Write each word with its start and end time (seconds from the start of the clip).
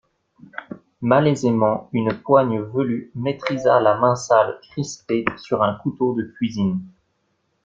Malaisément 1.01 1.87
une 1.93 2.11
poigne 2.23 2.59
velue 2.59 3.11
maîtrisa 3.13 3.79
la 3.79 3.99
main 3.99 4.15
sale 4.15 4.57
crispée 4.71 5.25
sur 5.37 5.61
un 5.61 5.75
couteau 5.75 6.15
de 6.15 6.23
cuisine. 6.37 6.79